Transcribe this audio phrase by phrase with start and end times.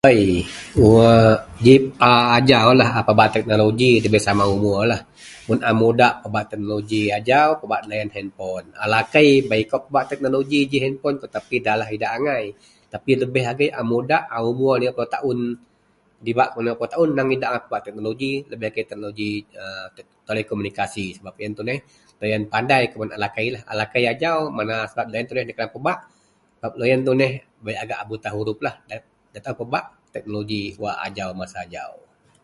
[0.07, 0.23] Bei
[0.81, 1.61] wak
[2.41, 4.97] ajaulah a pebak teknoloji dabei sama umor lah
[5.47, 10.59] mun a mudak pebak teknoloji ajau pebak loyen hanpon a lakei bei kawak pebak teknoloji
[10.71, 11.37] ji hanpon da
[11.97, 12.43] idak angai
[13.21, 13.81] lebeh agei a
[14.41, 15.51] umor dibak kuman umor
[16.27, 19.31] lima puloh taon idak angai pebak teknoloji lebeh agei teknoloji
[20.27, 21.77] telekomunikasi sebab iyen tuneh
[22.21, 24.41] loyen pandai kuman a lakei da taao
[25.77, 25.97] pebak
[26.57, 27.31] sebab loyen tuneh
[27.63, 28.97] bei a buta huruf lah da
[29.45, 31.93] taao pebak wak teknoloji wak ajau masa ajau.